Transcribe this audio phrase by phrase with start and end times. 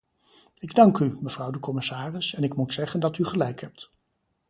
[0.59, 3.89] Ik dank u, mevrouw de commissaris, en ik moet zeggen dat u gelijk hebt.